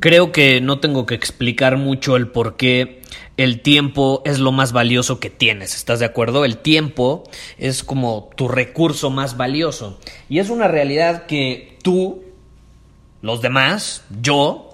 Creo 0.00 0.32
que 0.32 0.62
no 0.62 0.80
tengo 0.80 1.04
que 1.04 1.14
explicar 1.14 1.76
mucho 1.76 2.16
el 2.16 2.28
por 2.28 2.56
qué 2.56 3.02
el 3.36 3.60
tiempo 3.60 4.22
es 4.24 4.38
lo 4.38 4.50
más 4.50 4.72
valioso 4.72 5.20
que 5.20 5.28
tienes. 5.28 5.74
¿Estás 5.74 5.98
de 5.98 6.06
acuerdo? 6.06 6.46
El 6.46 6.56
tiempo 6.56 7.24
es 7.58 7.84
como 7.84 8.30
tu 8.34 8.48
recurso 8.48 9.10
más 9.10 9.36
valioso. 9.36 9.98
Y 10.30 10.38
es 10.38 10.48
una 10.48 10.68
realidad 10.68 11.26
que 11.26 11.78
tú, 11.82 12.22
los 13.20 13.42
demás, 13.42 14.04
yo, 14.22 14.72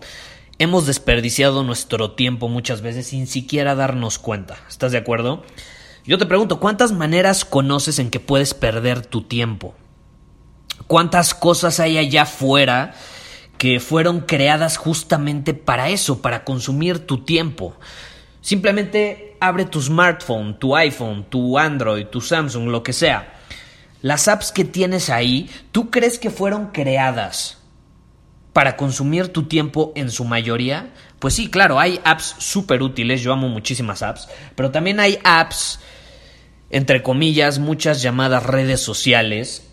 hemos 0.59 0.87
desperdiciado 0.87 1.65
nuestro 1.65 2.13
tiempo 2.13 2.49
muchas 2.49 2.81
veces 2.81 3.09
sin 3.09 3.27
siquiera 3.27 3.75
darnos 3.75 4.21
cuenta. 4.21 4.57
¿Estás 4.69 4.93
de 4.93 4.99
acuerdo? 4.99 5.43
Yo 6.05 6.19
te 6.19 6.27
pregunto, 6.27 6.61
¿cuántas 6.61 6.93
maneras 6.93 7.45
conoces 7.45 7.99
en 7.99 8.11
que 8.11 8.21
puedes 8.21 8.55
perder 8.55 9.05
tu 9.05 9.23
tiempo? 9.23 9.75
¿Cuántas 10.87 11.35
cosas 11.35 11.81
hay 11.81 11.99
allá 11.99 12.23
afuera? 12.23 12.95
Que 13.59 13.81
fueron 13.81 14.21
creadas 14.21 14.77
justamente 14.77 15.55
para 15.55 15.89
eso, 15.89 16.23
para 16.23 16.45
consumir 16.45 17.07
tu 17.07 17.25
tiempo. 17.25 17.75
Simplemente 18.41 19.37
abre 19.41 19.65
tu 19.65 19.81
smartphone, 19.81 20.59
tu 20.59 20.77
iPhone, 20.77 21.25
tu 21.29 21.59
Android, 21.59 22.07
tu 22.07 22.21
Samsung, 22.21 22.69
lo 22.69 22.83
que 22.83 22.93
sea. 22.93 23.33
Las 24.03 24.29
apps 24.29 24.53
que 24.53 24.65
tienes 24.65 25.11
ahí, 25.11 25.51
¿tú 25.73 25.91
crees 25.91 26.19
que 26.19 26.31
fueron 26.31 26.69
creadas 26.69 27.59
para 28.53 28.77
consumir 28.77 29.29
tu 29.29 29.45
tiempo 29.45 29.93
en 29.97 30.11
su 30.11 30.25
mayoría? 30.25 30.93
Pues 31.19 31.35
sí, 31.35 31.49
claro, 31.49 31.81
hay 31.81 32.01
apps 32.05 32.37
súper 32.39 32.83
útiles, 32.83 33.23
yo 33.23 33.33
amo 33.33 33.49
muchísimas 33.49 34.03
apps, 34.03 34.29
pero 34.55 34.71
también 34.71 35.01
hay 35.01 35.19
apps, 35.25 35.81
entre 36.71 37.03
comillas, 37.03 37.59
muchas 37.59 38.03
llamadas 38.03 38.45
redes 38.45 38.81
sociales, 38.81 39.67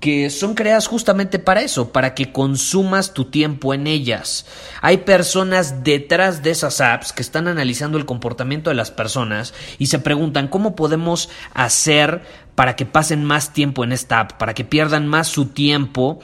que 0.00 0.30
son 0.30 0.54
creadas 0.54 0.86
justamente 0.86 1.38
para 1.38 1.60
eso, 1.60 1.92
para 1.92 2.14
que 2.14 2.32
consumas 2.32 3.12
tu 3.12 3.26
tiempo 3.26 3.74
en 3.74 3.86
ellas. 3.86 4.46
Hay 4.80 4.98
personas 4.98 5.84
detrás 5.84 6.42
de 6.42 6.50
esas 6.50 6.80
apps 6.80 7.12
que 7.12 7.20
están 7.20 7.46
analizando 7.48 7.98
el 7.98 8.06
comportamiento 8.06 8.70
de 8.70 8.76
las 8.76 8.90
personas 8.90 9.52
y 9.78 9.86
se 9.86 9.98
preguntan 9.98 10.48
cómo 10.48 10.74
podemos 10.74 11.28
hacer 11.52 12.22
para 12.54 12.76
que 12.76 12.86
pasen 12.86 13.24
más 13.24 13.52
tiempo 13.52 13.84
en 13.84 13.92
esta 13.92 14.20
app, 14.20 14.32
para 14.38 14.54
que 14.54 14.64
pierdan 14.64 15.06
más 15.06 15.28
su 15.28 15.46
tiempo 15.46 16.20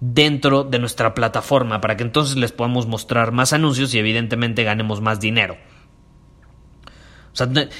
dentro 0.00 0.64
de 0.64 0.78
nuestra 0.78 1.14
plataforma, 1.14 1.82
para 1.82 1.98
que 1.98 2.04
entonces 2.04 2.36
les 2.36 2.52
podamos 2.52 2.86
mostrar 2.86 3.32
más 3.32 3.52
anuncios 3.52 3.92
y 3.92 3.98
evidentemente 3.98 4.64
ganemos 4.64 5.02
más 5.02 5.20
dinero. 5.20 5.58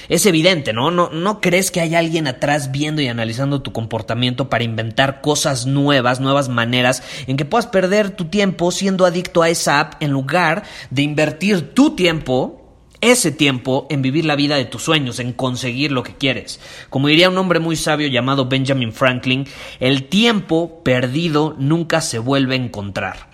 Es 0.09 0.25
evidente, 0.25 0.73
¿no? 0.73 0.91
¿no? 0.91 1.09
¿No 1.09 1.41
crees 1.41 1.71
que 1.71 1.81
hay 1.81 1.95
alguien 1.95 2.27
atrás 2.27 2.71
viendo 2.71 3.01
y 3.01 3.07
analizando 3.07 3.61
tu 3.61 3.71
comportamiento 3.71 4.49
para 4.49 4.63
inventar 4.63 5.21
cosas 5.21 5.65
nuevas, 5.65 6.19
nuevas 6.19 6.49
maneras 6.49 7.03
en 7.27 7.37
que 7.37 7.45
puedas 7.45 7.67
perder 7.67 8.11
tu 8.11 8.25
tiempo 8.25 8.71
siendo 8.71 9.05
adicto 9.05 9.43
a 9.43 9.49
esa 9.49 9.79
app 9.79 10.01
en 10.01 10.11
lugar 10.11 10.63
de 10.89 11.01
invertir 11.01 11.73
tu 11.73 11.95
tiempo 11.95 12.61
ese 13.01 13.31
tiempo 13.31 13.87
en 13.89 14.03
vivir 14.03 14.25
la 14.25 14.35
vida 14.35 14.55
de 14.55 14.65
tus 14.65 14.83
sueños, 14.83 15.19
en 15.19 15.33
conseguir 15.33 15.91
lo 15.91 16.03
que 16.03 16.15
quieres. 16.15 16.59
Como 16.89 17.07
diría 17.07 17.29
un 17.29 17.37
hombre 17.37 17.59
muy 17.59 17.75
sabio 17.75 18.07
llamado 18.07 18.47
Benjamin 18.47 18.93
Franklin, 18.93 19.47
el 19.79 20.03
tiempo 20.03 20.83
perdido 20.83 21.55
nunca 21.57 22.01
se 22.01 22.19
vuelve 22.19 22.53
a 22.53 22.59
encontrar. 22.59 23.30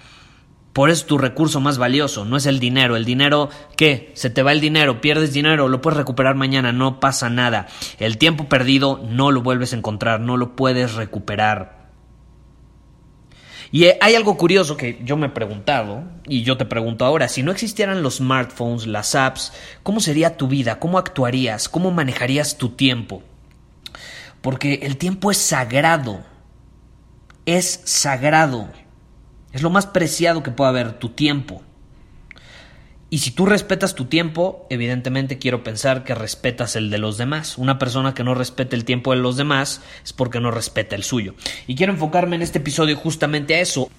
Por 0.77 0.91
eso 0.91 1.01
es 1.01 1.07
tu 1.07 1.17
recurso 1.17 1.59
más 1.59 1.79
valioso, 1.79 2.23
no 2.23 2.37
es 2.37 2.45
el 2.45 2.59
dinero. 2.59 2.95
El 2.95 3.03
dinero, 3.03 3.49
¿qué? 3.75 4.11
Se 4.13 4.29
te 4.29 4.43
va 4.43 4.51
el 4.51 4.61
dinero, 4.61 5.01
pierdes 5.01 5.33
dinero, 5.33 5.69
lo 5.69 5.81
puedes 5.81 5.97
recuperar 5.97 6.35
mañana, 6.35 6.71
no 6.71 6.99
pasa 6.99 7.31
nada. 7.31 7.65
El 7.97 8.19
tiempo 8.19 8.47
perdido 8.47 9.03
no 9.09 9.31
lo 9.31 9.41
vuelves 9.41 9.73
a 9.73 9.77
encontrar, 9.77 10.19
no 10.19 10.37
lo 10.37 10.55
puedes 10.55 10.93
recuperar. 10.93 11.87
Y 13.71 13.85
eh, 13.85 13.97
hay 14.01 14.13
algo 14.13 14.37
curioso 14.37 14.77
que 14.77 15.01
yo 15.03 15.17
me 15.17 15.25
he 15.25 15.29
preguntado, 15.31 16.03
y 16.27 16.43
yo 16.43 16.57
te 16.57 16.65
pregunto 16.65 17.05
ahora, 17.05 17.27
si 17.27 17.41
no 17.41 17.51
existieran 17.51 18.03
los 18.03 18.17
smartphones, 18.17 18.85
las 18.85 19.15
apps, 19.15 19.53
¿cómo 19.81 19.99
sería 19.99 20.37
tu 20.37 20.47
vida? 20.47 20.77
¿Cómo 20.77 20.99
actuarías? 20.99 21.69
¿Cómo 21.69 21.89
manejarías 21.89 22.59
tu 22.59 22.69
tiempo? 22.69 23.23
Porque 24.41 24.81
el 24.83 24.97
tiempo 24.97 25.31
es 25.31 25.37
sagrado. 25.39 26.19
Es 27.47 27.81
sagrado. 27.85 28.69
Es 29.57 29.63
lo 29.63 29.71
más 29.71 29.87
preciado 29.87 30.43
que 30.43 30.51
puede 30.51 30.69
haber, 30.69 30.99
tu 30.99 31.09
tiempo. 31.09 31.63
Y 33.09 33.17
si 33.17 33.31
tú 33.31 33.47
respetas 33.47 33.95
tu 33.95 34.05
tiempo, 34.05 34.67
evidentemente 34.69 35.39
quiero 35.39 35.63
pensar 35.63 36.03
que 36.03 36.13
respetas 36.13 36.75
el 36.75 36.91
de 36.91 36.99
los 36.99 37.17
demás. 37.17 37.57
Una 37.57 37.79
persona 37.79 38.13
que 38.13 38.23
no 38.23 38.35
respete 38.35 38.75
el 38.75 38.85
tiempo 38.85 39.13
de 39.13 39.17
los 39.17 39.35
demás 39.35 39.81
es 40.03 40.13
porque 40.13 40.39
no 40.39 40.51
respeta 40.51 40.95
el 40.95 41.01
suyo. 41.01 41.33
Y 41.65 41.73
quiero 41.73 41.91
enfocarme 41.91 42.35
en 42.35 42.43
este 42.43 42.59
episodio 42.59 42.95
justamente 42.97 43.55
a 43.55 43.61
eso. 43.61 43.89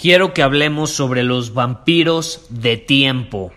Quiero 0.00 0.32
que 0.32 0.44
hablemos 0.44 0.92
sobre 0.92 1.24
los 1.24 1.54
vampiros 1.54 2.46
de 2.48 2.76
tiempo. 2.76 3.52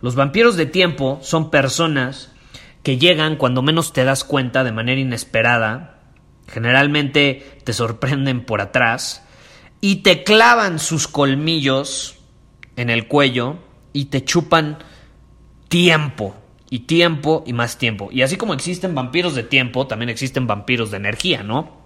Los 0.00 0.14
vampiros 0.14 0.56
de 0.56 0.64
tiempo 0.64 1.18
son 1.20 1.50
personas 1.50 2.32
que 2.82 2.96
llegan 2.96 3.36
cuando 3.36 3.60
menos 3.60 3.92
te 3.92 4.04
das 4.04 4.24
cuenta 4.24 4.64
de 4.64 4.72
manera 4.72 5.02
inesperada. 5.02 5.98
Generalmente 6.48 7.58
te 7.62 7.74
sorprenden 7.74 8.46
por 8.46 8.62
atrás 8.62 9.22
y 9.80 9.96
te 9.96 10.22
clavan 10.24 10.78
sus 10.78 11.08
colmillos 11.08 12.16
en 12.76 12.90
el 12.90 13.06
cuello 13.06 13.56
y 13.92 14.06
te 14.06 14.24
chupan 14.24 14.78
tiempo 15.68 16.34
y 16.70 16.80
tiempo 16.80 17.42
y 17.46 17.52
más 17.52 17.78
tiempo. 17.78 18.10
Y 18.12 18.22
así 18.22 18.36
como 18.36 18.54
existen 18.54 18.94
vampiros 18.94 19.34
de 19.34 19.42
tiempo, 19.42 19.86
también 19.86 20.08
existen 20.08 20.46
vampiros 20.46 20.90
de 20.90 20.98
energía, 20.98 21.42
¿no? 21.42 21.80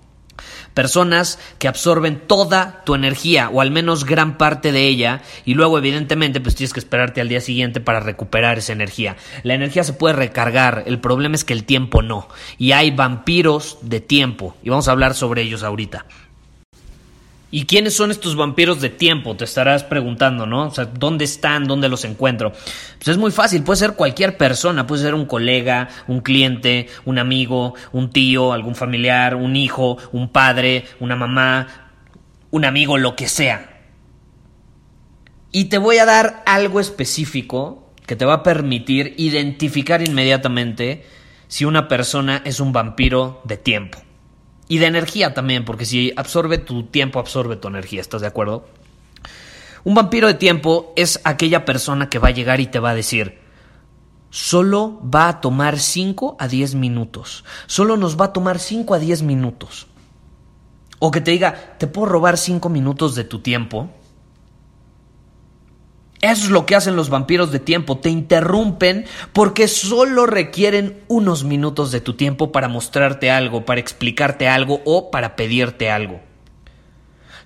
Personas 0.75 1.38
que 1.60 1.69
absorben 1.69 2.27
toda 2.27 2.83
tu 2.84 2.97
energía 2.97 3.49
o 3.50 3.60
al 3.60 3.71
menos 3.71 4.04
gran 4.04 4.37
parte 4.37 4.72
de 4.72 4.88
ella 4.88 5.22
y 5.44 5.54
luego 5.54 5.78
evidentemente 5.78 6.41
pues 6.41 6.56
tienes 6.56 6.72
que 6.72 6.81
esperarte 6.81 7.21
al 7.21 7.28
día 7.28 7.41
siguiente 7.41 7.81
para 7.81 8.00
recuperar 8.00 8.59
esa 8.59 8.72
energía. 8.72 9.16
La 9.44 9.54
energía 9.54 9.84
se 9.84 9.93
puede 9.93 10.16
recargar, 10.16 10.83
el 10.87 10.99
problema 10.99 11.37
es 11.37 11.44
que 11.44 11.53
el 11.53 11.62
tiempo 11.62 12.03
no. 12.03 12.28
Y 12.59 12.72
hay 12.72 12.91
vampiros 12.91 13.78
de 13.83 14.00
tiempo 14.00 14.56
y 14.65 14.71
vamos 14.71 14.88
a 14.88 14.93
hablar 14.93 15.15
sobre 15.15 15.43
ellos 15.43 15.62
ahorita. 15.62 16.06
¿Y 17.54 17.66
quiénes 17.66 17.94
son 17.94 18.10
estos 18.10 18.34
vampiros 18.34 18.81
de 18.81 18.88
tiempo? 18.88 19.37
Te 19.37 19.44
estarás 19.44 19.84
preguntando, 19.84 20.44
¿no? 20.44 20.66
O 20.66 20.70
sea, 20.72 20.86
¿dónde 20.86 21.24
están? 21.24 21.68
¿Dónde 21.68 21.89
los 21.89 22.04
encuentro? 22.04 22.51
Pues 22.51 23.06
es 23.06 23.16
muy 23.16 23.30
fácil, 23.30 23.62
puede 23.62 23.78
ser 23.78 23.92
cualquier 23.92 24.36
persona, 24.36 24.89
puede 24.89 25.03
ser 25.03 25.15
un 25.15 25.24
colega, 25.24 25.89
un 26.09 26.18
cliente, 26.18 26.89
un 27.04 27.21
amigo, 27.21 27.77
un 27.92 28.10
tío, 28.10 28.53
algún 28.53 28.74
familiar, 28.74 29.36
un 29.36 29.54
hijo, 29.54 29.98
un 30.10 30.30
padre, 30.30 30.84
una 30.98 31.15
mamá, 31.15 31.92
un 32.51 32.65
amigo, 32.65 32.98
lo 32.98 33.15
que 33.15 33.28
sea. 33.28 33.84
Y 35.53 35.66
te 35.66 35.78
voy 35.78 35.98
a 35.98 36.07
dar 36.07 36.42
algo 36.47 36.80
específico 36.80 37.92
que 38.04 38.16
te 38.16 38.24
va 38.24 38.34
a 38.34 38.42
permitir 38.42 39.15
identificar 39.16 40.03
inmediatamente 40.03 41.04
si 41.47 41.66
una 41.66 41.86
persona 41.86 42.42
es 42.45 42.59
un 42.59 42.72
vampiro 42.72 43.42
de 43.45 43.59
tiempo. 43.59 44.03
Y 44.69 44.78
de 44.78 44.87
energía 44.87 45.34
también, 45.34 45.65
porque 45.65 45.84
si 45.84 46.13
absorbe 46.16 46.59
tu 46.59 46.84
tiempo, 46.84 47.19
absorbe 47.19 47.57
tu 47.57 47.69
energía, 47.69 48.01
¿estás 48.01 48.22
de 48.22 48.27
acuerdo? 48.27 48.66
Un 49.84 49.95
vampiro 49.95 50.27
de 50.28 50.34
tiempo 50.34 50.93
es 50.97 51.21
aquella 51.25 51.66
persona 51.66 52.09
que 52.09 52.19
va 52.19 52.28
a 52.28 52.33
llegar 52.33 52.61
y 52.61 52.66
te 52.66 52.78
va 52.78 52.91
a 52.91 52.95
decir, 52.95 53.39
solo 54.31 54.99
va 55.03 55.28
a 55.28 55.41
tomar 55.43 55.78
5 55.78 56.37
a 56.39 56.49
10 56.49 56.75
minutos, 56.77 57.45
solo 57.66 57.99
nos 57.99 58.19
va 58.19 58.27
a 58.27 58.33
tomar 58.33 58.59
5 58.59 58.95
a 58.95 58.99
10 58.99 59.22
minutos. 59.22 59.87
O 60.99 61.10
que 61.10 61.21
te 61.21 61.33
diga, 61.33 61.77
¿te 61.78 61.87
puedo 61.87 62.07
robar 62.07 62.39
5 62.39 62.71
minutos 62.71 63.15
de 63.15 63.25
tu 63.25 63.41
tiempo? 63.41 63.91
Eso 66.24 66.44
es 66.47 66.50
lo 66.50 66.65
que 66.65 66.74
hacen 66.74 66.97
los 66.97 67.10
vampiros 67.10 67.53
de 67.53 67.60
tiempo, 67.60 67.98
te 67.98 68.09
interrumpen 68.09 69.04
porque 69.34 69.68
solo 69.68 70.24
requieren 70.24 71.03
unos 71.06 71.44
minutos 71.44 71.92
de 71.92 72.00
tu 72.00 72.15
tiempo 72.15 72.50
para 72.50 72.66
mostrarte 72.66 73.30
algo, 73.30 73.66
para 73.66 73.82
explicarte 73.82 74.48
algo 74.48 74.80
o 74.86 75.10
para 75.10 75.36
pedirte 75.36 75.91
algo. 75.91 76.22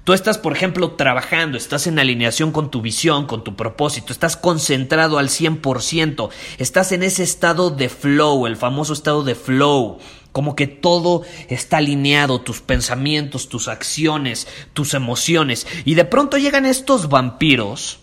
Tú 0.04 0.12
estás, 0.12 0.38
por 0.38 0.52
ejemplo, 0.52 0.92
trabajando, 0.92 1.58
estás 1.58 1.88
en 1.88 1.98
alineación 1.98 2.52
con 2.52 2.70
tu 2.70 2.80
visión, 2.80 3.26
con 3.26 3.42
tu 3.42 3.56
propósito, 3.56 4.12
estás 4.12 4.36
concentrado 4.36 5.18
al 5.18 5.28
100%, 5.28 6.30
estás 6.58 6.92
en 6.92 7.02
ese 7.02 7.24
estado 7.24 7.70
de 7.70 7.88
flow, 7.88 8.46
el 8.46 8.56
famoso 8.56 8.92
estado 8.92 9.24
de 9.24 9.34
flow, 9.34 9.98
como 10.30 10.54
que 10.54 10.68
todo 10.68 11.22
está 11.48 11.78
alineado, 11.78 12.42
tus 12.42 12.60
pensamientos, 12.60 13.48
tus 13.48 13.66
acciones, 13.66 14.46
tus 14.72 14.94
emociones, 14.94 15.66
y 15.84 15.96
de 15.96 16.04
pronto 16.04 16.38
llegan 16.38 16.64
estos 16.64 17.08
vampiros 17.08 17.98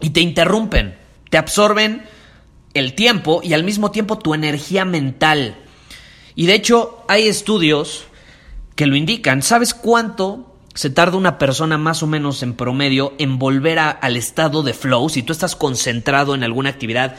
y 0.00 0.10
te 0.10 0.20
interrumpen, 0.20 0.96
te 1.30 1.38
absorben 1.38 2.04
el 2.74 2.94
tiempo 2.94 3.40
y 3.42 3.54
al 3.54 3.64
mismo 3.64 3.90
tiempo 3.90 4.18
tu 4.18 4.34
energía 4.34 4.84
mental. 4.84 5.56
Y 6.34 6.46
de 6.46 6.54
hecho 6.54 7.04
hay 7.08 7.26
estudios 7.28 8.04
que 8.76 8.86
lo 8.86 8.96
indican. 8.96 9.42
¿Sabes 9.42 9.74
cuánto 9.74 10.48
se 10.78 10.90
tarda 10.90 11.16
una 11.16 11.38
persona 11.38 11.76
más 11.76 12.04
o 12.04 12.06
menos 12.06 12.44
en 12.44 12.54
promedio 12.54 13.12
en 13.18 13.40
volver 13.40 13.80
al 13.80 14.16
estado 14.16 14.62
de 14.62 14.74
flow, 14.74 15.08
si 15.08 15.24
tú 15.24 15.32
estás 15.32 15.56
concentrado 15.56 16.36
en 16.36 16.44
alguna 16.44 16.70
actividad 16.70 17.16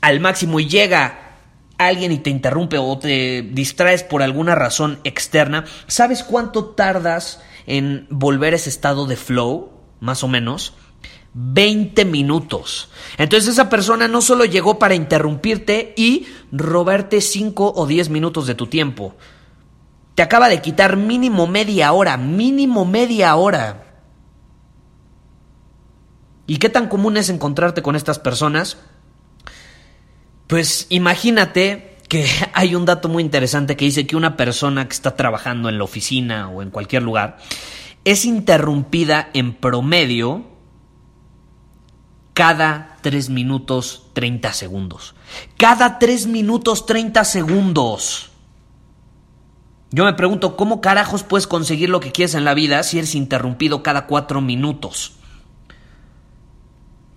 al 0.00 0.20
máximo 0.20 0.60
y 0.60 0.68
llega 0.68 1.38
alguien 1.76 2.12
y 2.12 2.18
te 2.18 2.30
interrumpe 2.30 2.78
o 2.78 2.96
te 2.98 3.42
distraes 3.42 4.04
por 4.04 4.22
alguna 4.22 4.54
razón 4.54 5.00
externa, 5.02 5.64
¿sabes 5.88 6.22
cuánto 6.22 6.66
tardas 6.66 7.42
en 7.66 8.06
volver 8.10 8.52
a 8.52 8.56
ese 8.56 8.70
estado 8.70 9.06
de 9.06 9.16
flow, 9.16 9.72
más 9.98 10.22
o 10.22 10.28
menos? 10.28 10.74
20 11.34 12.04
minutos. 12.04 12.88
Entonces 13.18 13.50
esa 13.50 13.70
persona 13.70 14.08
no 14.08 14.20
solo 14.20 14.44
llegó 14.44 14.78
para 14.78 14.94
interrumpirte 14.94 15.94
y 15.96 16.26
robarte 16.50 17.20
5 17.20 17.72
o 17.76 17.86
10 17.86 18.10
minutos 18.10 18.46
de 18.46 18.54
tu 18.54 18.66
tiempo, 18.66 19.14
te 20.14 20.22
acaba 20.22 20.48
de 20.48 20.60
quitar 20.60 20.96
mínimo 20.96 21.46
media 21.46 21.92
hora, 21.92 22.16
mínimo 22.16 22.84
media 22.84 23.34
hora. 23.36 23.86
¿Y 26.46 26.56
qué 26.56 26.68
tan 26.68 26.88
común 26.88 27.16
es 27.16 27.28
encontrarte 27.28 27.80
con 27.80 27.94
estas 27.94 28.18
personas? 28.18 28.76
Pues 30.48 30.86
imagínate 30.88 31.96
que 32.08 32.26
hay 32.54 32.74
un 32.74 32.84
dato 32.84 33.08
muy 33.08 33.22
interesante 33.22 33.76
que 33.76 33.84
dice 33.84 34.06
que 34.06 34.16
una 34.16 34.36
persona 34.36 34.88
que 34.88 34.94
está 34.94 35.14
trabajando 35.14 35.68
en 35.68 35.78
la 35.78 35.84
oficina 35.84 36.48
o 36.48 36.60
en 36.60 36.70
cualquier 36.70 37.04
lugar 37.04 37.38
es 38.04 38.24
interrumpida 38.24 39.30
en 39.32 39.54
promedio 39.54 40.49
cada 42.40 42.96
3 43.02 43.28
minutos 43.28 44.06
30 44.14 44.54
segundos. 44.54 45.14
Cada 45.58 45.98
3 45.98 46.26
minutos 46.26 46.86
30 46.86 47.22
segundos. 47.24 48.30
Yo 49.90 50.06
me 50.06 50.14
pregunto, 50.14 50.56
¿cómo 50.56 50.80
carajos 50.80 51.22
puedes 51.22 51.46
conseguir 51.46 51.90
lo 51.90 52.00
que 52.00 52.12
quieres 52.12 52.34
en 52.34 52.46
la 52.46 52.54
vida 52.54 52.82
si 52.82 52.96
eres 52.96 53.14
interrumpido 53.14 53.82
cada 53.82 54.06
cuatro 54.06 54.40
minutos? 54.40 55.16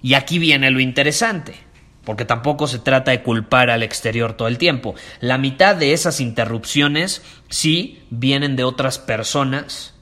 Y 0.01 0.15
aquí 0.15 0.39
viene 0.39 0.69
lo 0.71 0.81
interesante, 0.81 1.55
porque 2.03 2.25
tampoco 2.25 2.67
se 2.67 2.79
trata 2.79 3.11
de 3.11 3.23
culpar 3.23 3.69
al 3.69 3.81
exterior 3.81 4.33
todo 4.33 4.49
el 4.49 4.57
tiempo. 4.57 4.93
La 5.21 5.37
mitad 5.37 5.77
de 5.77 5.93
esas 5.93 6.19
interrupciones 6.19 7.21
sí 7.47 8.03
vienen 8.09 8.57
de 8.57 8.65
otras 8.65 8.99
personas, 8.99 9.93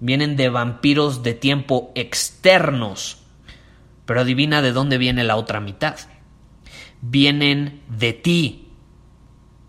vienen 0.00 0.36
de 0.36 0.50
vampiros 0.50 1.22
de 1.22 1.32
tiempo 1.32 1.92
externos. 1.94 3.23
Pero 4.06 4.20
adivina 4.20 4.62
de 4.62 4.72
dónde 4.72 4.98
viene 4.98 5.24
la 5.24 5.36
otra 5.36 5.60
mitad. 5.60 5.96
Vienen 7.00 7.82
de 7.88 8.12
ti, 8.12 8.64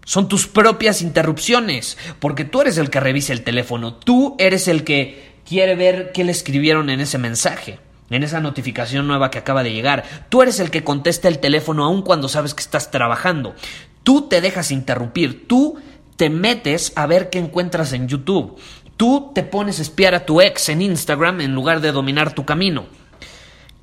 son 0.05 0.29
tus 0.29 0.45
propias 0.45 1.01
interrupciones, 1.01 1.97
porque 2.19 2.45
tú 2.45 2.61
eres 2.61 2.77
el 2.77 2.91
que 2.91 2.99
revisa 2.99 3.33
el 3.33 3.43
teléfono, 3.43 3.95
tú 3.95 4.35
eres 4.37 4.67
el 4.67 4.83
que 4.83 5.39
quiere 5.47 5.75
ver 5.75 6.11
qué 6.13 6.23
le 6.23 6.31
escribieron 6.31 6.91
en 6.91 6.99
ese 6.99 7.17
mensaje, 7.17 7.79
en 8.11 8.21
esa 8.21 8.39
notificación 8.39 9.07
nueva 9.07 9.31
que 9.31 9.39
acaba 9.39 9.63
de 9.63 9.73
llegar. 9.73 10.03
Tú 10.29 10.43
eres 10.43 10.59
el 10.59 10.69
que 10.69 10.83
contesta 10.83 11.27
el 11.27 11.39
teléfono 11.39 11.83
aun 11.83 12.03
cuando 12.03 12.29
sabes 12.29 12.53
que 12.53 12.61
estás 12.61 12.91
trabajando. 12.91 13.55
Tú 14.03 14.27
te 14.29 14.41
dejas 14.41 14.69
interrumpir, 14.69 15.47
tú 15.47 15.79
te 16.17 16.29
metes 16.29 16.93
a 16.95 17.07
ver 17.07 17.31
qué 17.31 17.39
encuentras 17.39 17.91
en 17.91 18.07
YouTube. 18.07 18.59
Tú 18.97 19.31
te 19.33 19.41
pones 19.41 19.79
a 19.79 19.81
espiar 19.81 20.13
a 20.13 20.25
tu 20.25 20.39
ex 20.39 20.69
en 20.69 20.83
Instagram 20.83 21.41
en 21.41 21.55
lugar 21.55 21.81
de 21.81 21.91
dominar 21.91 22.35
tu 22.35 22.45
camino. 22.45 22.85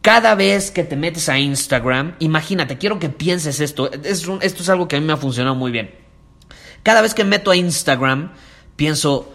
Cada 0.03 0.35
vez 0.35 0.73
que 0.73 0.83
te 0.83 0.97
metes 0.97 1.29
a 1.29 1.39
Instagram, 1.39 2.17
imagínate, 2.19 2.77
quiero 2.77 2.99
que 2.99 3.09
pienses 3.09 3.61
esto. 3.61 3.91
esto 3.93 4.41
es 4.43 4.69
algo 4.69 4.89
que 4.89 4.97
a 4.97 5.01
mí 5.01 5.07
me 5.07 5.13
ha 5.13 5.17
funcionado 5.17 5.55
muy 5.55 5.71
bien. 5.71 5.95
Cada 6.83 7.03
vez 7.03 7.15
que 7.15 7.23
meto 7.23 7.53
a 7.53 7.57
Instagram, 7.57 8.33
pienso, 8.75 9.33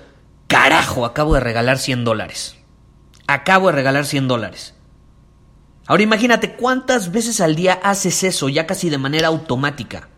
carajo, 0.47 1.05
acabo 1.05 1.35
de 1.35 1.39
regalar 1.39 1.79
100 1.79 2.03
dólares. 2.03 2.57
Acabo 3.27 3.67
de 3.67 3.73
regalar 3.73 4.05
100 4.05 4.27
dólares. 4.27 4.73
Ahora 5.85 6.03
imagínate 6.03 6.55
cuántas 6.55 7.13
veces 7.13 7.39
al 7.39 7.55
día 7.55 7.79
haces 7.81 8.25
eso, 8.25 8.49
ya 8.49 8.67
casi 8.67 8.89
de 8.89 8.97
manera 8.97 9.29
automática. 9.29 10.09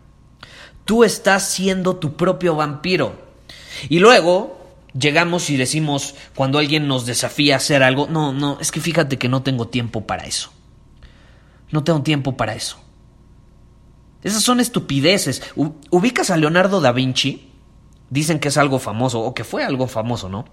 Tú 0.84 1.04
estás 1.04 1.48
siendo 1.48 1.96
tu 1.96 2.16
propio 2.16 2.56
vampiro. 2.56 3.14
Y 3.88 4.00
luego 4.00 4.59
llegamos 4.98 5.50
y 5.50 5.56
decimos, 5.56 6.14
cuando 6.34 6.58
alguien 6.58 6.88
nos 6.88 7.06
desafía 7.06 7.54
a 7.54 7.56
hacer 7.58 7.82
algo, 7.82 8.06
no, 8.08 8.32
no, 8.32 8.58
es 8.60 8.70
que 8.70 8.80
fíjate 8.80 9.18
que 9.18 9.28
no 9.28 9.42
tengo 9.42 9.68
tiempo 9.68 10.06
para 10.06 10.24
eso. 10.24 10.52
No 11.70 11.84
tengo 11.84 12.02
tiempo 12.02 12.36
para 12.36 12.54
eso. 12.54 12.78
Esas 14.22 14.42
son 14.42 14.60
estupideces. 14.60 15.42
¿Ubicas 15.90 16.30
a 16.30 16.36
Leonardo 16.36 16.80
da 16.80 16.92
Vinci? 16.92 17.48
Dicen 18.10 18.40
que 18.40 18.48
es 18.48 18.56
algo 18.56 18.78
famoso, 18.78 19.20
o 19.20 19.34
que 19.34 19.44
fue 19.44 19.64
algo 19.64 19.86
famoso, 19.86 20.28
¿no? 20.28 20.44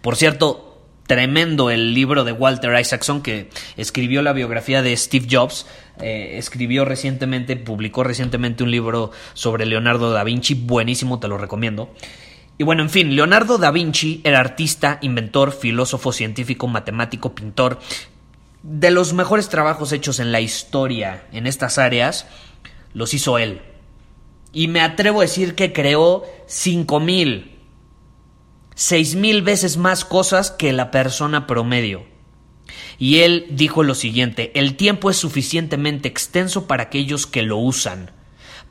Por 0.00 0.16
cierto, 0.16 0.70
tremendo 1.06 1.70
el 1.70 1.92
libro 1.94 2.24
de 2.24 2.32
Walter 2.32 2.78
Isaacson, 2.78 3.22
que 3.22 3.50
escribió 3.76 4.22
la 4.22 4.32
biografía 4.32 4.82
de 4.82 4.96
Steve 4.96 5.26
Jobs. 5.30 5.66
Eh, 6.00 6.38
escribió 6.38 6.84
recientemente, 6.84 7.56
publicó 7.56 8.02
recientemente 8.02 8.64
un 8.64 8.70
libro 8.70 9.10
sobre 9.34 9.66
Leonardo 9.66 10.10
da 10.10 10.24
Vinci, 10.24 10.54
buenísimo, 10.54 11.20
te 11.20 11.28
lo 11.28 11.36
recomiendo. 11.36 11.90
Y 12.60 12.62
bueno, 12.62 12.82
en 12.82 12.90
fin, 12.90 13.16
Leonardo 13.16 13.56
da 13.56 13.70
Vinci 13.70 14.20
era 14.22 14.38
artista, 14.38 14.98
inventor, 15.00 15.50
filósofo, 15.50 16.12
científico, 16.12 16.68
matemático, 16.68 17.34
pintor. 17.34 17.78
De 18.62 18.90
los 18.90 19.14
mejores 19.14 19.48
trabajos 19.48 19.92
hechos 19.92 20.18
en 20.18 20.30
la 20.30 20.42
historia 20.42 21.26
en 21.32 21.46
estas 21.46 21.78
áreas 21.78 22.26
los 22.92 23.14
hizo 23.14 23.38
él. 23.38 23.62
Y 24.52 24.68
me 24.68 24.82
atrevo 24.82 25.20
a 25.20 25.22
decir 25.22 25.54
que 25.54 25.72
creó 25.72 26.24
cinco 26.46 27.00
mil, 27.00 27.56
seis 28.74 29.14
mil 29.14 29.40
veces 29.40 29.78
más 29.78 30.04
cosas 30.04 30.50
que 30.50 30.74
la 30.74 30.90
persona 30.90 31.46
promedio. 31.46 32.04
Y 32.98 33.20
él 33.20 33.46
dijo 33.52 33.84
lo 33.84 33.94
siguiente, 33.94 34.52
el 34.54 34.76
tiempo 34.76 35.08
es 35.08 35.16
suficientemente 35.16 36.08
extenso 36.08 36.66
para 36.66 36.82
aquellos 36.82 37.26
que 37.26 37.40
lo 37.40 37.56
usan, 37.56 38.10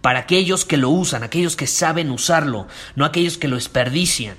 para 0.01 0.19
aquellos 0.19 0.65
que 0.65 0.77
lo 0.77 0.89
usan, 0.89 1.23
aquellos 1.23 1.55
que 1.55 1.67
saben 1.67 2.11
usarlo, 2.11 2.67
no 2.95 3.05
aquellos 3.05 3.37
que 3.37 3.47
lo 3.47 3.55
desperdician. 3.55 4.37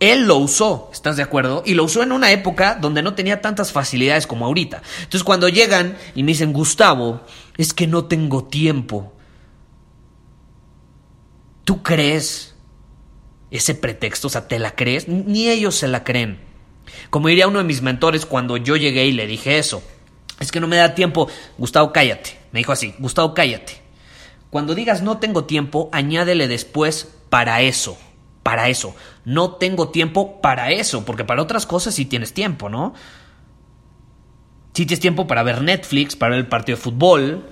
Él 0.00 0.26
lo 0.26 0.36
usó, 0.36 0.90
¿estás 0.92 1.16
de 1.16 1.22
acuerdo? 1.22 1.62
Y 1.64 1.74
lo 1.74 1.84
usó 1.84 2.02
en 2.02 2.12
una 2.12 2.30
época 2.30 2.76
donde 2.80 3.02
no 3.02 3.14
tenía 3.14 3.40
tantas 3.40 3.72
facilidades 3.72 4.26
como 4.26 4.44
ahorita. 4.44 4.82
Entonces 4.98 5.24
cuando 5.24 5.48
llegan 5.48 5.96
y 6.14 6.22
me 6.22 6.32
dicen, 6.32 6.52
Gustavo, 6.52 7.22
es 7.56 7.72
que 7.72 7.86
no 7.86 8.04
tengo 8.04 8.44
tiempo. 8.44 9.12
¿Tú 11.64 11.82
crees 11.82 12.54
ese 13.50 13.74
pretexto? 13.74 14.26
O 14.26 14.30
sea, 14.30 14.46
¿te 14.46 14.58
la 14.58 14.74
crees? 14.74 15.08
Ni 15.08 15.48
ellos 15.48 15.76
se 15.76 15.88
la 15.88 16.04
creen. 16.04 16.38
Como 17.08 17.28
diría 17.28 17.48
uno 17.48 17.58
de 17.58 17.64
mis 17.64 17.80
mentores 17.80 18.26
cuando 18.26 18.56
yo 18.56 18.76
llegué 18.76 19.06
y 19.06 19.12
le 19.12 19.26
dije 19.26 19.58
eso. 19.58 19.82
Es 20.40 20.52
que 20.52 20.60
no 20.60 20.66
me 20.66 20.76
da 20.76 20.94
tiempo. 20.94 21.28
Gustavo, 21.56 21.92
cállate. 21.92 22.36
Me 22.52 22.60
dijo 22.60 22.72
así, 22.72 22.94
Gustavo, 22.98 23.32
cállate. 23.32 23.83
Cuando 24.54 24.76
digas 24.76 25.02
no 25.02 25.18
tengo 25.18 25.46
tiempo, 25.46 25.88
añádele 25.90 26.46
después 26.46 27.12
para 27.28 27.60
eso 27.62 27.98
para 28.44 28.68
eso. 28.68 28.94
No 29.24 29.54
tengo 29.56 29.88
tiempo 29.88 30.40
para 30.40 30.70
eso, 30.70 31.04
porque 31.04 31.24
para 31.24 31.42
otras 31.42 31.66
cosas 31.66 31.96
sí 31.96 32.04
tienes 32.04 32.32
tiempo, 32.32 32.68
¿no? 32.68 32.94
Sí 34.74 34.86
tienes 34.86 35.00
tiempo 35.00 35.26
para 35.26 35.42
ver 35.42 35.60
Netflix, 35.60 36.14
para 36.14 36.30
ver 36.30 36.40
el 36.40 36.46
partido 36.46 36.76
de 36.76 36.82
fútbol, 36.82 37.48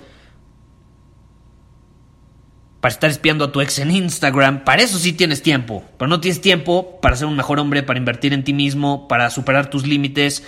para 2.81 2.93
estar 2.93 3.11
espiando 3.11 3.47
a 3.47 3.51
tu 3.51 3.61
ex 3.61 3.81
en 3.81 3.91
Instagram, 3.91 4.63
para 4.63 4.83
eso 4.83 4.97
sí 4.97 5.13
tienes 5.13 5.43
tiempo, 5.43 5.83
pero 5.99 6.09
no 6.09 6.21
tienes 6.21 6.41
tiempo 6.41 7.01
para 7.01 7.17
ser 7.17 7.27
un 7.27 7.35
mejor 7.35 7.59
hombre, 7.59 7.83
para 7.83 7.99
invertir 7.99 8.33
en 8.33 8.45
ti 8.45 8.53
mismo, 8.53 9.09
para 9.09 9.29
superar 9.31 9.71
tus 9.71 9.89
límites, 9.89 10.45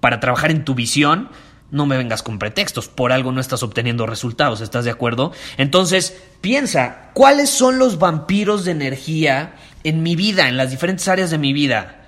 para 0.00 0.20
trabajar 0.20 0.50
en 0.50 0.64
tu 0.64 0.74
visión 0.74 1.28
no 1.70 1.86
me 1.86 1.96
vengas 1.96 2.22
con 2.22 2.38
pretextos, 2.38 2.88
por 2.88 3.12
algo 3.12 3.32
no 3.32 3.40
estás 3.40 3.62
obteniendo 3.62 4.06
resultados, 4.06 4.60
¿estás 4.60 4.84
de 4.84 4.90
acuerdo? 4.90 5.32
Entonces, 5.56 6.16
piensa, 6.40 7.10
¿cuáles 7.12 7.50
son 7.50 7.78
los 7.78 7.98
vampiros 7.98 8.64
de 8.64 8.72
energía 8.72 9.56
en 9.84 10.02
mi 10.02 10.16
vida, 10.16 10.48
en 10.48 10.56
las 10.56 10.70
diferentes 10.70 11.08
áreas 11.08 11.30
de 11.30 11.38
mi 11.38 11.52
vida? 11.52 12.06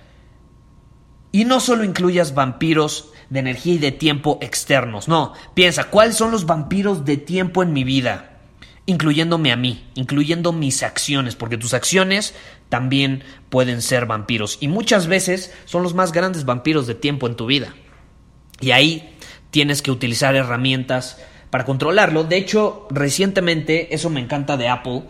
Y 1.32 1.44
no 1.44 1.60
solo 1.60 1.84
incluyas 1.84 2.34
vampiros 2.34 3.10
de 3.30 3.40
energía 3.40 3.74
y 3.74 3.78
de 3.78 3.92
tiempo 3.92 4.38
externos. 4.40 5.08
No, 5.08 5.34
piensa, 5.54 5.84
¿cuáles 5.84 6.16
son 6.16 6.30
los 6.30 6.46
vampiros 6.46 7.04
de 7.04 7.16
tiempo 7.16 7.62
en 7.62 7.72
mi 7.72 7.84
vida? 7.84 8.40
Incluyéndome 8.86 9.52
a 9.52 9.56
mí, 9.56 9.86
incluyendo 9.96 10.52
mis 10.52 10.82
acciones, 10.82 11.36
porque 11.36 11.58
tus 11.58 11.74
acciones 11.74 12.34
también 12.70 13.22
pueden 13.50 13.82
ser 13.82 14.06
vampiros 14.06 14.56
y 14.60 14.68
muchas 14.68 15.08
veces 15.08 15.52
son 15.66 15.82
los 15.82 15.94
más 15.94 16.12
grandes 16.12 16.44
vampiros 16.46 16.86
de 16.86 16.94
tiempo 16.94 17.26
en 17.26 17.36
tu 17.36 17.46
vida. 17.46 17.74
Y 18.60 18.70
ahí 18.70 19.07
tienes 19.50 19.82
que 19.82 19.90
utilizar 19.90 20.36
herramientas 20.36 21.18
para 21.50 21.64
controlarlo. 21.64 22.24
De 22.24 22.36
hecho, 22.36 22.86
recientemente, 22.90 23.94
eso 23.94 24.10
me 24.10 24.20
encanta 24.20 24.56
de 24.56 24.68
Apple, 24.68 25.04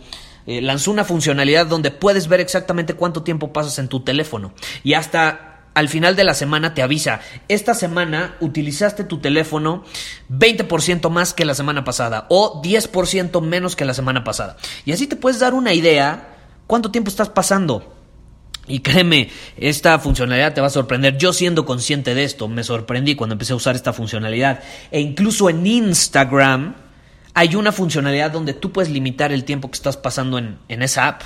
eh, 0.45 0.61
lanzó 0.61 0.91
una 0.91 1.03
funcionalidad 1.03 1.67
donde 1.67 1.91
puedes 1.91 2.27
ver 2.27 2.39
exactamente 2.39 2.93
cuánto 2.93 3.23
tiempo 3.23 3.53
pasas 3.53 3.79
en 3.79 3.87
tu 3.87 4.01
teléfono. 4.01 4.53
Y 4.83 4.93
hasta 4.93 5.49
al 5.75 5.87
final 5.87 6.15
de 6.15 6.23
la 6.23 6.33
semana 6.33 6.73
te 6.73 6.81
avisa, 6.81 7.21
esta 7.47 7.73
semana 7.73 8.35
utilizaste 8.39 9.03
tu 9.03 9.19
teléfono 9.19 9.83
20% 10.29 11.09
más 11.09 11.33
que 11.33 11.45
la 11.45 11.53
semana 11.53 11.83
pasada 11.83 12.25
o 12.29 12.61
10% 12.61 13.41
menos 13.41 13.75
que 13.75 13.85
la 13.85 13.93
semana 13.93 14.23
pasada. 14.23 14.57
Y 14.85 14.91
así 14.91 15.07
te 15.07 15.15
puedes 15.15 15.39
dar 15.39 15.53
una 15.53 15.73
idea 15.73 16.35
cuánto 16.67 16.91
tiempo 16.91 17.09
estás 17.09 17.29
pasando. 17.29 17.98
Y 18.69 18.81
créeme, 18.81 19.29
esta 19.57 19.97
funcionalidad 19.97 20.53
te 20.53 20.61
va 20.61 20.67
a 20.67 20.69
sorprender. 20.69 21.17
Yo 21.17 21.33
siendo 21.33 21.65
consciente 21.65 22.13
de 22.13 22.23
esto, 22.23 22.47
me 22.47 22.63
sorprendí 22.63 23.15
cuando 23.15 23.33
empecé 23.33 23.53
a 23.53 23.55
usar 23.55 23.75
esta 23.75 23.93
funcionalidad. 23.93 24.61
E 24.91 25.01
incluso 25.01 25.49
en 25.49 25.65
Instagram 25.65 26.75
hay 27.33 27.55
una 27.55 27.71
funcionalidad 27.71 28.31
donde 28.31 28.53
tú 28.53 28.71
puedes 28.71 28.91
limitar 28.91 29.31
el 29.31 29.43
tiempo 29.43 29.71
que 29.71 29.75
estás 29.75 29.97
pasando 29.97 30.37
en, 30.37 30.59
esa 30.67 31.07
app. 31.07 31.23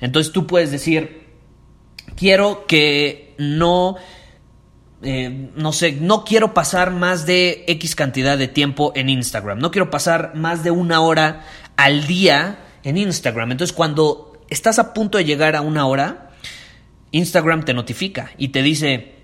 Entonces 0.00 0.32
tú 0.32 0.46
puedes 0.46 0.70
decir, 0.70 1.28
quiero 2.16 2.66
que 2.66 3.34
no... 3.38 3.96
Eh, 5.02 5.50
no 5.56 5.72
sé, 5.72 5.92
no 5.92 6.24
quiero 6.24 6.52
pasar 6.52 6.90
más 6.90 7.24
de 7.24 7.64
X 7.68 7.94
cantidad 7.94 8.36
de 8.36 8.48
tiempo 8.48 8.92
en 8.94 9.08
Instagram. 9.08 9.58
No 9.58 9.70
quiero 9.70 9.90
pasar 9.90 10.32
más 10.34 10.62
de 10.62 10.70
una 10.70 11.00
hora 11.00 11.46
al 11.76 12.06
día 12.06 12.58
en 12.84 12.98
Instagram. 12.98 13.52
Entonces 13.52 13.74
cuando 13.74 14.42
estás 14.50 14.78
a 14.78 14.92
punto 14.92 15.16
de 15.16 15.24
llegar 15.24 15.56
a 15.56 15.62
una 15.62 15.86
hora, 15.86 16.29
Instagram 17.12 17.64
te 17.64 17.74
notifica 17.74 18.30
y 18.38 18.48
te 18.48 18.62
dice, 18.62 19.14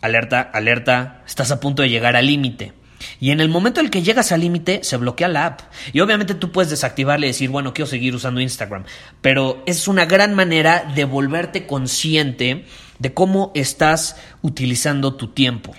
alerta, 0.00 0.40
alerta, 0.40 1.22
estás 1.26 1.50
a 1.50 1.60
punto 1.60 1.82
de 1.82 1.90
llegar 1.90 2.16
al 2.16 2.26
límite. 2.26 2.72
Y 3.20 3.30
en 3.30 3.40
el 3.40 3.48
momento 3.48 3.80
en 3.80 3.86
el 3.86 3.90
que 3.90 4.02
llegas 4.02 4.32
al 4.32 4.40
límite, 4.40 4.80
se 4.84 4.96
bloquea 4.96 5.28
la 5.28 5.46
app. 5.46 5.60
Y 5.92 6.00
obviamente 6.00 6.34
tú 6.34 6.52
puedes 6.52 6.70
desactivarle 6.70 7.26
y 7.26 7.30
decir, 7.30 7.50
bueno, 7.50 7.74
quiero 7.74 7.88
seguir 7.88 8.14
usando 8.14 8.40
Instagram. 8.40 8.84
Pero 9.20 9.62
es 9.66 9.88
una 9.88 10.06
gran 10.06 10.34
manera 10.34 10.90
de 10.94 11.04
volverte 11.04 11.66
consciente 11.66 12.64
de 12.98 13.14
cómo 13.14 13.50
estás 13.54 14.16
utilizando 14.42 15.14
tu 15.14 15.28
tiempo. 15.28 15.74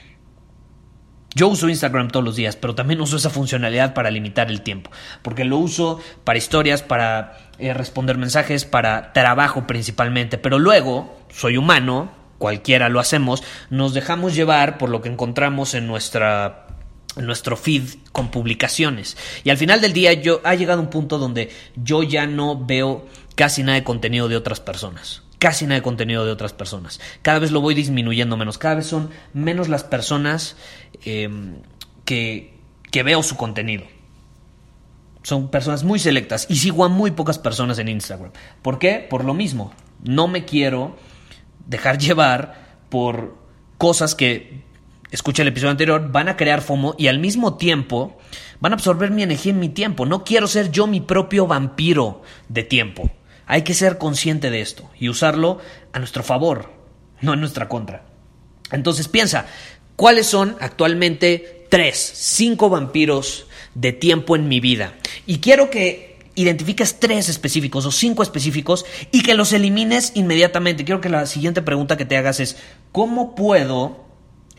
Yo 1.36 1.48
uso 1.48 1.70
Instagram 1.70 2.10
todos 2.10 2.24
los 2.24 2.36
días, 2.36 2.56
pero 2.56 2.75
también 2.75 3.02
uso 3.02 3.18
esa 3.18 3.30
funcionalidad 3.30 3.94
para 3.94 4.12
limitar 4.12 4.50
el 4.50 4.62
tiempo, 4.62 4.92
porque 5.22 5.46
lo 5.46 5.58
uso 5.58 6.00
para 6.24 6.38
historias, 6.38 6.84
para 6.84 7.38
eh, 7.58 7.74
responder 7.74 8.18
mensajes, 8.18 8.66
para 8.66 9.13
trabajo 9.13 9.66
principalmente, 9.66 10.38
pero 10.38 10.60
luego 10.60 11.18
soy 11.30 11.58
humano, 11.58 12.12
cualquiera 12.38 12.90
lo 12.90 13.00
hacemos, 13.00 13.44
nos 13.70 13.94
dejamos 13.94 14.36
llevar 14.36 14.78
por 14.78 14.90
lo 14.90 15.02
que 15.02 15.10
encontramos 15.10 15.74
en 15.74 15.88
nuestra 15.88 16.68
nuestro 17.16 17.56
feed 17.56 17.84
con 18.12 18.32
publicaciones. 18.32 19.18
Y 19.44 19.52
al 19.52 19.58
final 19.58 19.82
del 19.82 19.94
día 19.94 20.13
yo 20.13 20.42
ha 20.44 20.56
llegado 20.56 20.82
un 20.82 20.90
punto 20.90 21.20
donde 21.20 21.52
yo 21.75 22.02
ya 22.02 22.25
no 22.25 22.66
veo 22.66 23.08
casi 23.36 23.62
nada 23.62 23.75
de 23.75 23.84
contenido 23.84 24.28
de 24.28 24.38
otras 24.38 24.60
personas 24.60 25.23
casi 25.44 25.66
nada 25.66 25.76
de 25.76 25.82
contenido 25.82 26.26
de 26.26 26.32
otras 26.32 26.54
personas. 26.54 27.02
Cada 27.22 27.40
vez 27.40 27.52
lo 27.52 27.60
voy 27.60 27.76
disminuyendo 27.76 28.38
menos. 28.38 28.58
Cada 28.58 28.76
vez 28.76 28.88
son 28.88 29.10
menos 29.34 29.68
las 29.68 29.84
personas 29.84 30.56
em, 31.04 31.56
que, 32.06 32.58
que 32.92 33.04
veo 33.04 33.22
su 33.24 33.36
contenido. 33.36 33.84
Son 35.22 35.52
personas 35.52 35.84
muy 35.84 36.00
selectas 36.00 36.46
y 36.50 36.56
sigo 36.56 36.86
a 36.86 36.88
muy 36.88 37.12
pocas 37.12 37.40
personas 37.40 37.78
en 37.78 37.90
Instagram. 37.90 38.32
¿Por 38.62 38.80
qué? 38.80 39.06
Por 39.10 39.26
lo 39.26 39.34
mismo. 39.34 39.74
No 40.02 40.30
me 40.30 40.46
quiero 40.46 40.96
dejar 41.68 41.98
llevar 41.98 42.78
por 42.88 43.36
cosas 43.78 44.16
que, 44.16 44.64
escucha 45.12 45.42
el 45.42 45.50
episodio 45.50 45.72
anterior, 45.72 46.10
van 46.10 46.30
a 46.30 46.38
crear 46.38 46.62
FOMO 46.62 46.96
y 46.98 47.08
al 47.08 47.20
mismo 47.20 47.56
tiempo 47.56 48.18
van 48.62 48.72
a 48.72 48.76
absorber 48.76 49.12
mi 49.12 49.24
energía 49.24 49.52
en 49.52 49.60
mi 49.60 49.68
tiempo. 49.68 50.06
No 50.06 50.24
quiero 50.24 50.48
ser 50.48 50.72
yo 50.72 50.88
mi 50.88 51.02
propio 51.02 51.48
vampiro 51.48 52.22
de 52.48 52.64
tiempo. 52.64 53.12
Hay 53.46 53.64
que 53.64 53.74
ser 53.74 53.98
consciente 53.98 54.50
de 54.50 54.62
esto 54.62 54.90
y 55.00 55.10
usarlo 55.10 55.60
a 55.92 56.00
nuestro 56.00 56.24
favor, 56.24 56.72
no 57.22 57.34
en 57.34 57.40
nuestra 57.40 57.68
contra. 57.68 58.06
Entonces 58.72 59.08
piensa, 59.08 59.46
¿cuáles 59.96 60.28
son 60.28 60.56
actualmente 60.60 61.68
tres, 61.70 61.98
cinco 62.16 62.70
vampiros 62.70 63.48
de 63.76 63.94
tiempo 63.94 64.36
en 64.36 64.48
mi 64.48 64.60
vida? 64.60 64.94
Y 65.26 65.40
quiero 65.40 65.70
que 65.70 66.14
identifiques 66.36 67.00
tres 67.00 67.30
específicos 67.30 67.86
o 67.86 67.92
cinco 67.92 68.24
específicos 68.24 68.86
y 69.12 69.22
que 69.22 69.36
los 69.36 69.54
elimines 69.54 70.14
inmediatamente. 70.16 70.86
Quiero 70.86 71.02
que 71.02 71.10
la 71.10 71.26
siguiente 71.26 71.62
pregunta 71.62 71.98
que 71.98 72.06
te 72.06 72.18
hagas 72.18 72.40
es, 72.40 72.58
¿cómo 72.92 73.36
puedo 73.36 74.04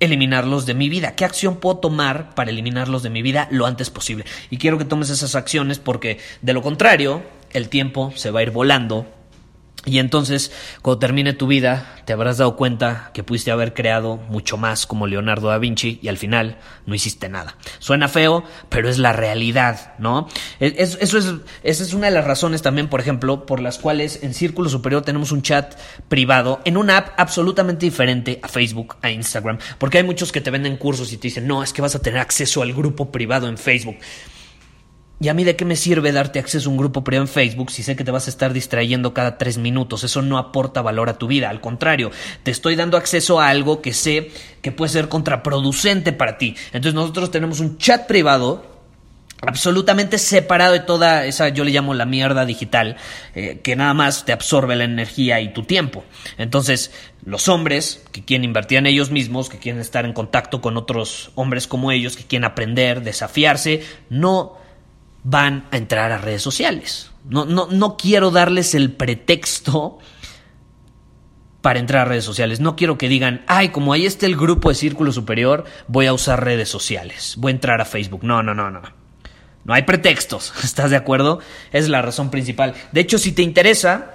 eliminarlos 0.01 0.67
de 0.67 0.75
mi 0.75 0.89
vida? 0.89 1.17
¿Qué 1.17 1.25
acción 1.25 1.57
puedo 1.57 1.79
tomar 1.79 2.35
para 2.35 2.51
eliminarlos 2.51 3.03
de 3.03 3.11
mi 3.11 3.23
vida 3.23 3.49
lo 3.51 3.67
antes 3.67 3.91
posible? 3.91 4.25
Y 4.51 4.59
quiero 4.59 4.79
que 4.79 4.85
tomes 4.85 5.11
esas 5.11 5.35
acciones 5.35 5.79
porque 5.79 6.19
de 6.43 6.53
lo 6.53 6.63
contrario, 6.63 7.23
el 7.55 7.69
tiempo 7.69 8.13
se 8.15 8.31
va 8.31 8.41
a 8.41 8.43
ir 8.43 8.51
volando 8.51 9.07
y 9.87 9.99
entonces, 9.99 10.51
cuando 10.81 10.99
termine 10.99 11.35
tu 11.35 11.47
vida, 11.47 11.95
te 12.07 12.15
habrás 12.15 12.39
dado 12.39 12.57
cuenta 12.57 13.11
que 13.13 13.23
pudiste 13.23 13.51
haber 13.51 13.75
creado 13.75 14.17
mucho 14.17 14.57
más 14.57 14.87
como 14.87 15.07
Leonardo 15.07 15.49
da 15.49 15.59
Vinci 15.59 15.99
y 16.01 16.09
al 16.09 16.17
final 16.17 16.57
no 16.87 16.95
hiciste 16.95 17.29
nada. 17.29 17.59
Suena 17.81 18.09
feo, 18.09 18.45
pero 18.71 18.89
es 18.89 18.99
la 18.99 19.13
realidad, 19.13 19.95
¿no? 19.99 20.27
Eso, 20.59 20.99
es, 21.01 21.15
esa 21.63 21.83
es 21.83 21.93
una 21.93 22.07
de 22.07 22.13
las 22.13 22.25
razones 22.25 22.63
también, 22.63 22.89
por 22.89 23.01
ejemplo, 23.01 23.45
por 23.45 23.61
las 23.61 23.79
cuales 23.79 24.21
en 24.23 24.33
Círculo 24.33 24.71
Superior 24.71 25.03
tenemos 25.03 25.33
un 25.33 25.43
chat 25.43 25.75
privado 26.09 26.61
en 26.65 26.79
una 26.79 26.97
app 26.97 27.09
absolutamente 27.19 27.85
diferente 27.85 28.41
a 28.43 28.49
Facebook, 28.49 28.97
a 29.03 29.11
Instagram, 29.11 29.59
porque 29.79 29.99
hay 29.99 30.05
muchos 30.05 30.33
que 30.33 30.41
te 30.41 30.51
venden 30.51 30.79
cursos 30.79 31.13
y 31.13 31.19
te 31.19 31.29
dicen, 31.29 31.47
no, 31.47 31.63
es 31.63 31.75
que 31.75 31.83
vas 31.83 31.95
a 31.95 32.01
tener 32.01 32.21
acceso 32.21 32.63
al 32.63 32.73
grupo 32.73 33.13
privado 33.13 33.49
en 33.49 33.59
Facebook. 33.59 33.97
¿Y 35.21 35.29
a 35.29 35.35
mí 35.35 35.45
de 35.45 35.55
qué 35.55 35.65
me 35.65 35.77
sirve 35.77 36.11
darte 36.13 36.39
acceso 36.39 36.69
a 36.69 36.73
un 36.73 36.77
grupo 36.77 37.05
privado 37.05 37.25
en 37.25 37.33
Facebook 37.33 37.71
si 37.71 37.83
sé 37.83 37.95
que 37.95 38.05
te 38.05 38.11
vas 38.11 38.27
a 38.27 38.31
estar 38.31 38.53
distrayendo 38.53 39.15
cada 39.15 39.39
tres 39.39 39.59
minutos? 39.59 40.03
Eso 40.05 40.23
no 40.23 40.39
aporta 40.39 40.83
valor 40.83 41.09
a 41.09 41.19
tu 41.19 41.29
vida. 41.29 41.51
Al 41.51 41.61
contrario, 41.61 42.11
te 42.43 42.51
estoy 42.51 42.75
dando 42.75 42.97
acceso 42.97 43.41
a 43.41 43.49
algo 43.49 43.81
que 43.81 43.93
sé 43.93 44.33
que 44.61 44.73
puede 44.73 44.91
ser 44.91 45.09
contraproducente 45.09 46.13
para 46.13 46.37
ti. 46.37 46.57
Entonces 46.67 46.95
nosotros 46.95 47.31
tenemos 47.31 47.61
un 47.61 47.79
chat 47.79 48.07
privado 48.07 48.75
absolutamente 49.47 50.19
separado 50.19 50.73
de 50.73 50.81
toda 50.81 51.27
esa, 51.27 51.49
yo 51.49 51.65
le 51.65 51.71
llamo 51.71 51.95
la 51.95 52.07
mierda 52.07 52.45
digital, 52.47 52.97
eh, 53.35 53.61
que 53.63 53.77
nada 53.77 53.95
más 53.95 54.25
te 54.25 54.33
absorbe 54.33 54.77
la 54.77 54.85
energía 54.85 55.41
y 55.41 55.53
tu 55.53 55.65
tiempo. 55.65 56.05
Entonces, 56.39 56.93
los 57.25 57.49
hombres 57.49 58.05
que 58.13 58.25
quieren 58.25 58.45
invertir 58.45 58.79
en 58.79 58.87
ellos 58.87 59.11
mismos, 59.11 59.49
que 59.49 59.59
quieren 59.59 59.81
estar 59.81 60.05
en 60.05 60.13
contacto 60.13 60.61
con 60.61 60.77
otros 60.77 61.31
hombres 61.35 61.67
como 61.67 61.93
ellos, 61.93 62.17
que 62.17 62.25
quieren 62.25 62.45
aprender, 62.45 63.03
desafiarse, 63.03 63.83
no 64.09 64.64
van 65.25 65.67
a 65.73 65.77
entrar 65.77 66.13
a 66.13 66.19
redes 66.19 66.43
sociales. 66.43 67.11
No, 67.25 67.45
no, 67.47 67.67
no 67.71 67.97
quiero 67.97 68.31
darles 68.31 68.75
el 68.75 68.93
pretexto 68.93 69.99
para 71.63 71.79
entrar 71.79 72.03
a 72.03 72.05
redes 72.05 72.25
sociales. 72.25 72.61
No 72.61 72.77
quiero 72.77 72.99
que 72.99 73.09
digan, 73.09 73.43
ay, 73.49 73.71
como 73.71 73.95
ahí 73.95 74.05
está 74.05 74.27
el 74.27 74.37
grupo 74.37 74.69
de 74.69 74.75
Círculo 74.75 75.11
Superior, 75.13 75.65
voy 75.89 76.07
a 76.07 76.13
usar 76.13 76.45
redes 76.45 76.69
sociales, 76.69 77.35
voy 77.39 77.51
a 77.51 77.55
entrar 77.55 77.81
a 77.81 77.87
Facebook. 77.87 78.23
No, 78.23 78.43
no, 78.43 78.55
no, 78.55 78.71
no. 78.71 78.83
No 79.65 79.73
hay 79.73 79.83
pretextos, 79.83 80.53
¿estás 80.63 80.91
de 80.91 80.97
acuerdo? 80.97 81.41
Es 81.73 81.89
la 81.89 82.03
razón 82.03 82.31
principal. 82.31 82.75
De 82.93 83.01
hecho, 83.01 83.19
si 83.19 83.33
te 83.33 83.41
interesa, 83.41 84.14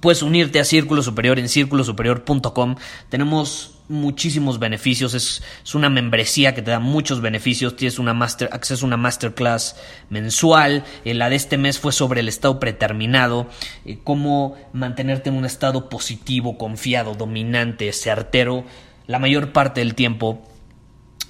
puedes 0.00 0.22
unirte 0.22 0.60
a 0.60 0.64
Círculo 0.64 1.02
Superior 1.02 1.38
en 1.38 1.48
círculosuperior.com. 1.48 2.76
Tenemos 3.08 3.76
muchísimos 3.88 4.58
beneficios. 4.58 5.14
Es, 5.14 5.42
una 5.74 5.90
membresía 5.90 6.54
que 6.54 6.62
te 6.62 6.70
da 6.70 6.80
muchos 6.80 7.20
beneficios. 7.20 7.76
Tienes 7.76 7.98
una 7.98 8.14
master, 8.14 8.48
acceso 8.52 8.84
a 8.84 8.88
una 8.88 8.96
masterclass 8.96 9.76
mensual. 10.08 10.84
Eh, 11.04 11.14
la 11.14 11.28
de 11.28 11.36
este 11.36 11.58
mes 11.58 11.78
fue 11.78 11.92
sobre 11.92 12.20
el 12.20 12.28
estado 12.28 12.58
preterminado. 12.58 13.48
Eh, 13.84 13.98
cómo 14.02 14.56
mantenerte 14.72 15.28
en 15.28 15.36
un 15.36 15.44
estado 15.44 15.88
positivo, 15.88 16.56
confiado, 16.58 17.14
dominante, 17.14 17.92
certero 17.92 18.64
la 19.10 19.18
mayor 19.18 19.50
parte 19.50 19.80
del 19.80 19.96
tiempo 19.96 20.40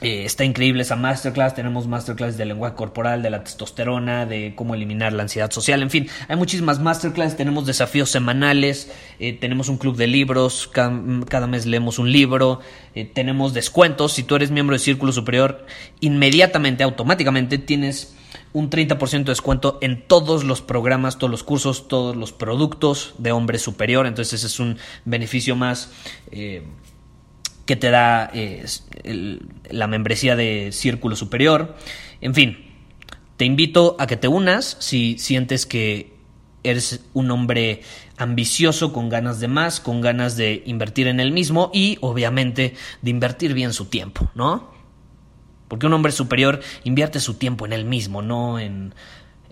eh, 0.00 0.24
está 0.24 0.44
increíble 0.44 0.82
esa 0.82 0.96
masterclass. 0.96 1.54
Tenemos 1.54 1.86
masterclass 1.86 2.36
de 2.36 2.46
lenguaje 2.46 2.74
corporal, 2.74 3.22
de 3.22 3.30
la 3.30 3.44
testosterona, 3.44 4.26
de 4.26 4.54
cómo 4.54 4.74
eliminar 4.74 5.12
la 5.12 5.22
ansiedad 5.22 5.50
social. 5.50 5.82
En 5.82 5.90
fin, 5.90 6.08
hay 6.28 6.36
muchísimas 6.36 6.80
masterclass. 6.80 7.36
Tenemos 7.36 7.66
desafíos 7.66 8.10
semanales. 8.10 8.90
Eh, 9.18 9.34
tenemos 9.34 9.68
un 9.68 9.76
club 9.76 9.96
de 9.96 10.06
libros. 10.06 10.68
Cada, 10.72 11.46
mes 11.46 11.66
leemos 11.66 11.98
un 11.98 12.10
libro. 12.10 12.60
Eh, 12.94 13.04
tenemos 13.04 13.52
descuentos. 13.52 14.12
Si 14.12 14.22
tú 14.22 14.36
eres 14.36 14.50
miembro 14.50 14.74
de 14.74 14.78
Círculo 14.78 15.12
Superior, 15.12 15.66
inmediatamente, 16.00 16.82
automáticamente 16.82 17.58
tienes 17.58 18.16
un 18.52 18.70
30% 18.70 19.10
de 19.10 19.24
descuento 19.24 19.78
en 19.80 20.02
todos 20.06 20.44
los 20.44 20.60
programas, 20.60 21.18
todos 21.18 21.30
los 21.30 21.44
cursos, 21.44 21.88
todos 21.88 22.16
los 22.16 22.32
productos 22.32 23.14
de 23.18 23.32
hombre 23.32 23.58
superior. 23.58 24.06
Entonces, 24.06 24.34
ese 24.34 24.46
es 24.46 24.60
un 24.60 24.78
beneficio 25.04 25.56
más 25.56 25.90
que 27.70 27.76
te 27.76 27.92
da 27.92 28.32
la 29.70 29.86
membresía 29.86 30.34
de 30.34 30.72
Círculo 30.72 31.14
Superior. 31.14 31.76
En 32.20 32.34
fin, 32.34 32.58
te 33.36 33.44
invito 33.44 33.94
a 34.00 34.08
que 34.08 34.16
te 34.16 34.26
unas 34.26 34.76
si 34.80 35.18
sientes 35.18 35.66
que 35.66 36.12
eres 36.64 37.04
un 37.14 37.30
hombre 37.30 37.82
ambicioso, 38.16 38.92
con 38.92 39.08
ganas 39.08 39.38
de 39.38 39.46
más, 39.46 39.78
con 39.78 40.00
ganas 40.00 40.36
de 40.36 40.64
invertir 40.66 41.06
en 41.06 41.20
el 41.20 41.30
mismo 41.30 41.70
y 41.72 41.96
obviamente 42.00 42.74
de 43.02 43.10
invertir 43.10 43.54
bien 43.54 43.72
su 43.72 43.84
tiempo, 43.84 44.28
¿no? 44.34 44.72
Porque 45.68 45.86
un 45.86 45.92
hombre 45.92 46.10
superior 46.10 46.58
invierte 46.82 47.20
su 47.20 47.34
tiempo 47.34 47.66
en 47.66 47.72
él 47.72 47.84
mismo, 47.84 48.20
no 48.20 48.58
en 48.58 48.96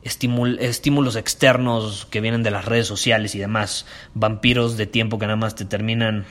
estímulos 0.03 1.15
externos 1.15 2.05
que 2.11 2.21
vienen 2.21 2.43
de 2.43 2.51
las 2.51 2.65
redes 2.65 2.89
sociales 2.89 3.37
y 3.37 3.39
demás, 3.39 3.87
vampiros 4.15 4.77
de 4.77 4.87
tiempo 4.87 5.21
que 5.21 5.27
nada 5.27 5.37
más 5.37 5.55
te 5.55 5.65
terminan 5.65 6.27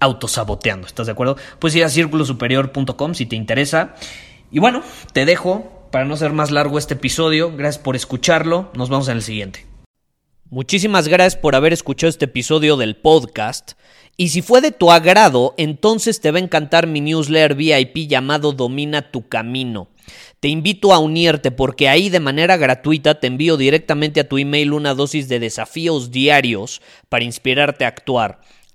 autosaboteando, 0.00 0.86
¿estás 0.86 1.06
de 1.06 1.12
acuerdo? 1.12 1.36
Puedes 1.58 1.76
ir 1.76 1.84
a 1.84 1.88
círculosuperior.com 1.88 3.14
si 3.14 3.26
te 3.26 3.36
interesa. 3.36 3.94
Y 4.50 4.58
bueno, 4.58 4.82
te 5.12 5.24
dejo 5.24 5.88
para 5.90 6.04
no 6.04 6.16
ser 6.16 6.32
más 6.32 6.50
largo 6.50 6.78
este 6.78 6.94
episodio. 6.94 7.52
Gracias 7.56 7.82
por 7.82 7.96
escucharlo. 7.96 8.70
Nos 8.74 8.90
vemos 8.90 9.08
en 9.08 9.16
el 9.16 9.22
siguiente. 9.22 9.66
Muchísimas 10.48 11.08
gracias 11.08 11.40
por 11.40 11.56
haber 11.56 11.72
escuchado 11.72 12.08
este 12.08 12.26
episodio 12.26 12.76
del 12.76 12.96
podcast. 12.96 13.72
Y 14.16 14.28
si 14.28 14.42
fue 14.42 14.60
de 14.60 14.70
tu 14.70 14.92
agrado, 14.92 15.54
entonces 15.56 16.20
te 16.20 16.30
va 16.30 16.38
a 16.38 16.42
encantar 16.42 16.86
mi 16.86 17.00
newsletter 17.00 17.54
VIP 17.56 18.08
llamado 18.08 18.52
Domina 18.52 19.10
tu 19.10 19.28
Camino. 19.28 19.88
Te 20.38 20.48
invito 20.48 20.94
a 20.94 20.98
unirte 21.00 21.50
porque 21.50 21.88
ahí 21.88 22.10
de 22.10 22.20
manera 22.20 22.56
gratuita 22.56 23.18
te 23.18 23.26
envío 23.26 23.56
directamente 23.56 24.20
a 24.20 24.28
tu 24.28 24.38
email 24.38 24.72
una 24.72 24.94
dosis 24.94 25.28
de 25.28 25.40
desafíos 25.40 26.12
diarios 26.12 26.80
para 27.08 27.24
inspirarte 27.24 27.84
a 27.84 27.88
actuar. 27.88 28.40